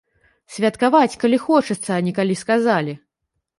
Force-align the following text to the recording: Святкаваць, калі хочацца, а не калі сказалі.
Святкаваць, 0.55 1.17
калі 1.25 1.37
хочацца, 1.45 1.85
а 1.99 2.01
не 2.09 2.17
калі 2.23 2.41
сказалі. 2.43 2.99